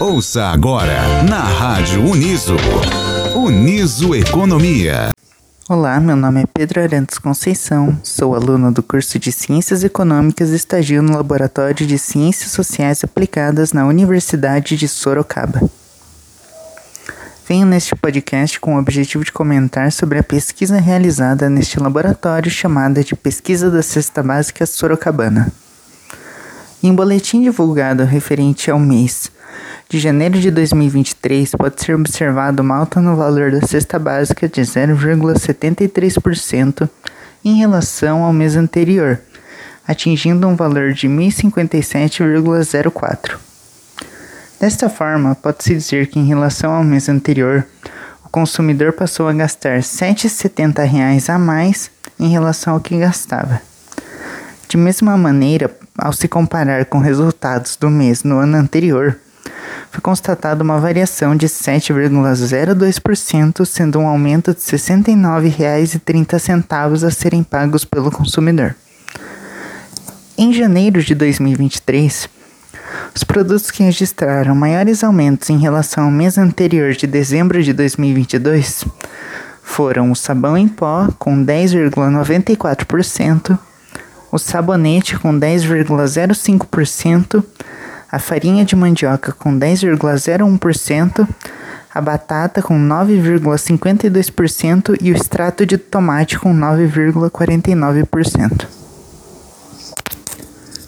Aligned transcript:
Ouça 0.00 0.46
agora 0.46 1.22
na 1.22 1.40
Rádio 1.40 2.04
Uniso. 2.04 2.56
Uniso 3.34 4.14
Economia. 4.14 5.10
Olá, 5.68 6.00
meu 6.00 6.16
nome 6.16 6.42
é 6.42 6.46
Pedro 6.46 6.82
Arantes 6.82 7.16
Conceição, 7.16 7.96
sou 8.02 8.34
aluno 8.34 8.72
do 8.72 8.82
curso 8.82 9.18
de 9.18 9.30
Ciências 9.30 9.84
Econômicas 9.84 10.50
e 10.50 10.56
estagio 10.56 11.02
no 11.02 11.16
Laboratório 11.16 11.86
de 11.86 11.98
Ciências 11.98 12.50
Sociais 12.50 13.04
Aplicadas 13.04 13.72
na 13.72 13.86
Universidade 13.86 14.76
de 14.76 14.88
Sorocaba. 14.88 15.62
Venho 17.48 17.66
neste 17.66 17.94
podcast 17.94 18.58
com 18.58 18.74
o 18.74 18.78
objetivo 18.78 19.24
de 19.24 19.32
comentar 19.32 19.92
sobre 19.92 20.18
a 20.18 20.24
pesquisa 20.24 20.78
realizada 20.80 21.48
neste 21.48 21.78
laboratório 21.78 22.50
chamada 22.50 23.04
de 23.04 23.14
Pesquisa 23.14 23.70
da 23.70 23.82
Cesta 23.82 24.22
Básica 24.22 24.66
Sorocabana. 24.66 25.52
Em 26.82 26.92
boletim 26.92 27.42
divulgado 27.42 28.04
referente 28.04 28.70
ao 28.70 28.78
mês 28.78 29.30
de 29.88 29.98
janeiro 29.98 30.38
de 30.40 30.50
2023, 30.50 31.52
pode 31.52 31.82
ser 31.82 31.94
observado 31.94 32.62
uma 32.62 32.76
alta 32.76 33.00
no 33.00 33.16
valor 33.16 33.52
da 33.52 33.66
cesta 33.66 33.98
básica 33.98 34.46
de 34.48 34.60
0,73% 34.62 36.88
em 37.44 37.56
relação 37.56 38.22
ao 38.24 38.32
mês 38.32 38.56
anterior, 38.56 39.20
atingindo 39.86 40.48
um 40.48 40.56
valor 40.56 40.92
de 40.92 41.06
R$ 41.06 41.14
1.057,04. 41.14 43.36
Desta 44.58 44.88
forma, 44.88 45.34
pode-se 45.34 45.74
dizer 45.74 46.06
que 46.06 46.18
em 46.18 46.26
relação 46.26 46.72
ao 46.72 46.82
mês 46.82 47.06
anterior, 47.08 47.66
o 48.24 48.30
consumidor 48.30 48.92
passou 48.92 49.28
a 49.28 49.32
gastar 49.32 49.76
R$ 49.76 49.82
7,70 49.82 51.28
a 51.28 51.38
mais 51.38 51.90
em 52.18 52.28
relação 52.28 52.74
ao 52.74 52.80
que 52.80 52.98
gastava. 52.98 53.60
De 54.68 54.76
mesma 54.76 55.16
maneira, 55.16 55.70
ao 55.96 56.12
se 56.12 56.26
comparar 56.26 56.86
com 56.86 56.98
resultados 56.98 57.76
do 57.76 57.88
mês 57.90 58.24
no 58.24 58.38
ano 58.38 58.56
anterior, 58.56 59.16
foi 59.94 60.00
constatada 60.00 60.64
uma 60.64 60.80
variação 60.80 61.36
de 61.36 61.46
7,02%, 61.46 63.64
sendo 63.64 64.00
um 64.00 64.08
aumento 64.08 64.52
de 64.52 64.58
R$ 64.58 64.76
69,30 64.76 67.06
a 67.06 67.10
serem 67.12 67.44
pagos 67.44 67.84
pelo 67.84 68.10
consumidor. 68.10 68.74
Em 70.36 70.52
janeiro 70.52 71.00
de 71.00 71.14
2023, 71.14 72.28
os 73.14 73.22
produtos 73.22 73.70
que 73.70 73.84
registraram 73.84 74.56
maiores 74.56 75.04
aumentos 75.04 75.48
em 75.48 75.58
relação 75.58 76.06
ao 76.06 76.10
mês 76.10 76.38
anterior 76.38 76.94
de 76.94 77.06
dezembro 77.06 77.62
de 77.62 77.72
2022 77.72 78.84
foram 79.62 80.10
o 80.10 80.16
sabão 80.16 80.58
em 80.58 80.66
pó, 80.66 81.06
com 81.20 81.46
10,94%, 81.46 83.56
o 84.32 84.38
sabonete 84.38 85.16
com 85.20 85.38
10,05%, 85.38 87.44
a 88.14 88.18
farinha 88.20 88.64
de 88.64 88.76
mandioca 88.76 89.32
com 89.32 89.58
10,01%, 89.58 91.28
a 91.92 92.00
batata 92.00 92.62
com 92.62 92.78
9,52% 92.78 94.96
e 95.00 95.10
o 95.10 95.16
extrato 95.16 95.66
de 95.66 95.76
tomate 95.76 96.38
com 96.38 96.54
9,49%. 96.54 98.68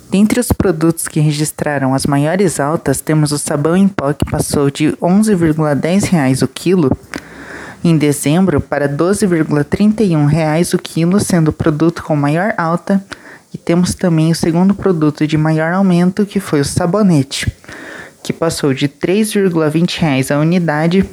Dentre 0.08 0.38
os 0.38 0.52
produtos 0.52 1.08
que 1.08 1.18
registraram 1.18 1.94
as 1.94 2.06
maiores 2.06 2.60
altas, 2.60 3.00
temos 3.00 3.32
o 3.32 3.38
sabão 3.38 3.76
em 3.76 3.88
pó 3.88 4.12
que 4.12 4.24
passou 4.24 4.70
de 4.70 4.90
R$ 4.90 4.96
11,10 5.02 6.44
o 6.44 6.48
quilo 6.48 6.96
em 7.82 7.98
dezembro 7.98 8.60
para 8.60 8.86
R$ 8.86 8.96
12,31 8.96 10.74
o 10.74 10.78
quilo, 10.78 11.18
sendo 11.18 11.48
o 11.48 11.52
produto 11.52 12.04
com 12.04 12.14
maior 12.14 12.54
alta 12.56 13.04
e 13.56 13.58
temos 13.58 13.94
também 13.94 14.30
o 14.30 14.34
segundo 14.34 14.74
produto 14.74 15.26
de 15.26 15.38
maior 15.38 15.72
aumento, 15.72 16.26
que 16.26 16.38
foi 16.38 16.60
o 16.60 16.64
sabonete, 16.64 17.50
que 18.22 18.30
passou 18.30 18.74
de 18.74 18.84
R$ 18.84 18.92
3,20 19.00 20.30
a 20.30 20.38
unidade 20.38 21.08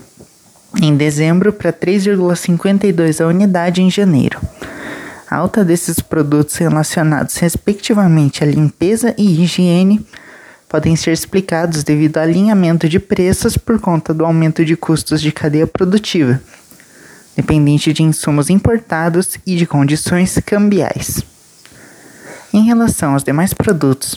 em 0.82 0.94
dezembro 0.98 1.54
para 1.54 1.70
R$ 1.70 1.78
3,52 1.78 3.24
a 3.24 3.28
unidade 3.28 3.82
em 3.82 3.90
janeiro. 3.90 4.42
A 5.32 5.38
alta 5.38 5.64
desses 5.64 6.02
produtos 6.02 6.58
relacionados 6.58 7.38
respectivamente 7.38 8.44
à 8.44 8.46
limpeza 8.46 9.16
e 9.18 9.42
higiene 9.42 10.06
podem 10.68 10.98
ser 10.98 11.14
explicados 11.14 11.82
devido 11.82 12.18
ao 12.18 12.24
alinhamento 12.24 12.90
de 12.90 13.00
preços 13.00 13.56
por 13.58 13.80
conta 13.80 14.14
do 14.14 14.26
aumento 14.26 14.66
de 14.66 14.76
custos 14.76 15.22
de 15.22 15.32
cadeia 15.32 15.66
produtiva, 15.66 16.42
dependente 17.38 17.94
de 17.94 18.04
insumos 18.04 18.50
importados 18.50 19.38
e 19.46 19.56
de 19.56 19.66
condições 19.66 20.38
cambiais. 20.46 21.24
Em 22.54 22.62
relação 22.62 23.14
aos 23.14 23.24
demais 23.24 23.52
produtos, 23.52 24.16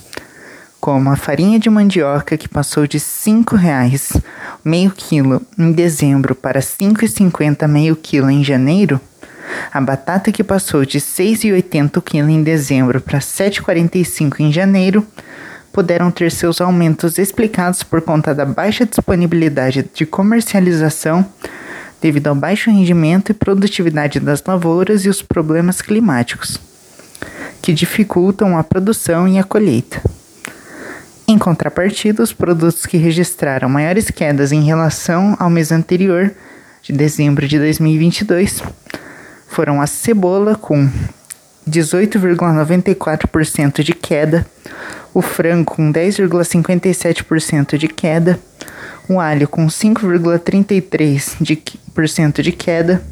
como 0.79 1.09
a 1.09 1.17
farinha 1.17 1.59
de 1.59 1.71
mandioca 1.71 2.37
que 2.37 2.47
passou 2.47 2.87
de 2.87 2.99
R$ 2.99 3.03
5,00 3.03 4.23
meio 4.63 4.91
quilo 4.91 5.41
em 5.59 5.73
dezembro 5.73 6.35
para 6.35 6.61
R$ 6.61 6.67
5,50 6.67 7.67
meio 7.67 7.97
quilo 7.97 8.31
em 8.31 8.45
janeiro, 8.45 9.01
a 9.73 9.81
batata 9.81 10.31
que 10.31 10.45
passou 10.45 10.85
de 10.85 10.99
R$ 10.99 11.05
6,80 11.05 12.03
quilo 12.03 12.29
em 12.29 12.43
dezembro 12.43 13.01
para 13.01 13.21
R$ 13.21 13.25
7,45 13.25 14.41
em 14.41 14.53
janeiro, 14.53 15.07
puderam 15.73 16.11
ter 16.11 16.31
seus 16.31 16.61
aumentos 16.61 17.17
explicados 17.17 17.83
por 17.83 18.03
conta 18.03 18.35
da 18.35 18.45
baixa 18.45 18.85
disponibilidade 18.85 19.89
de 19.95 20.05
comercialização 20.05 21.25
devido 22.03 22.27
ao 22.27 22.35
baixo 22.35 22.71
rendimento 22.71 23.31
e 23.31 23.35
produtividade 23.35 24.21
das 24.21 24.45
lavouras 24.47 25.07
e 25.07 25.09
os 25.09 25.23
problemas 25.23 25.81
climáticos 25.81 26.66
que 27.63 27.73
dificultam 27.73 28.57
a 28.57 28.65
produção 28.65 29.27
e 29.27 29.39
a 29.39 29.45
colheita. 29.45 30.03
Em 31.29 31.37
contrapartida, 31.37 32.23
os 32.23 32.33
produtos 32.33 32.87
que 32.87 32.97
registraram 32.97 33.69
maiores 33.69 34.09
quedas 34.11 34.53
em 34.53 34.63
relação 34.63 35.35
ao 35.41 35.51
mês 35.51 35.73
anterior, 35.73 36.33
de 36.83 36.93
dezembro 36.93 37.49
de 37.49 37.59
2022, 37.59 38.63
foram 39.49 39.83
a 39.83 39.89
cebola, 39.89 40.55
com 40.55 40.89
18,94% 41.69 43.83
de 43.83 43.93
queda, 43.93 44.47
o 45.13 45.21
frango, 45.21 45.75
com 45.75 45.93
10,57% 45.93 47.77
de 47.77 47.89
queda, 47.89 48.39
o 49.09 49.19
alho, 49.19 49.49
com 49.49 49.67
5,33% 49.67 52.43
de 52.43 52.53
queda, 52.53 53.03